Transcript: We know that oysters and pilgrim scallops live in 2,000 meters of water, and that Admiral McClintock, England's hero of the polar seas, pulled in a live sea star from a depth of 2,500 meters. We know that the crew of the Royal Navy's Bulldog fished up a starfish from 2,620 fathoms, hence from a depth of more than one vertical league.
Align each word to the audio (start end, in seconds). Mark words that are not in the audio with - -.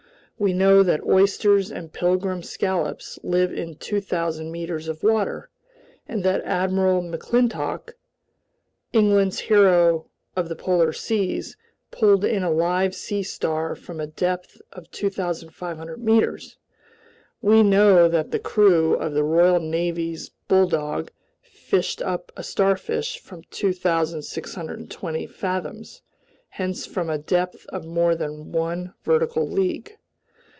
We 0.39 0.53
know 0.53 0.81
that 0.81 1.03
oysters 1.05 1.71
and 1.71 1.93
pilgrim 1.93 2.41
scallops 2.41 3.19
live 3.21 3.53
in 3.53 3.75
2,000 3.75 4.51
meters 4.51 4.87
of 4.87 5.03
water, 5.03 5.51
and 6.07 6.23
that 6.23 6.41
Admiral 6.43 7.03
McClintock, 7.03 7.91
England's 8.91 9.41
hero 9.41 10.07
of 10.35 10.49
the 10.49 10.55
polar 10.55 10.93
seas, 10.93 11.57
pulled 11.91 12.25
in 12.25 12.41
a 12.41 12.49
live 12.49 12.95
sea 12.95 13.21
star 13.21 13.75
from 13.75 13.99
a 13.99 14.07
depth 14.07 14.59
of 14.73 14.89
2,500 14.89 16.03
meters. 16.03 16.57
We 17.39 17.61
know 17.61 18.07
that 18.09 18.31
the 18.31 18.39
crew 18.39 18.95
of 18.95 19.13
the 19.13 19.23
Royal 19.23 19.59
Navy's 19.59 20.29
Bulldog 20.47 21.11
fished 21.43 22.01
up 22.01 22.31
a 22.35 22.41
starfish 22.41 23.19
from 23.19 23.43
2,620 23.51 25.27
fathoms, 25.27 26.01
hence 26.49 26.87
from 26.87 27.11
a 27.11 27.19
depth 27.19 27.67
of 27.67 27.85
more 27.85 28.15
than 28.15 28.51
one 28.51 28.95
vertical 29.03 29.47
league. 29.47 29.97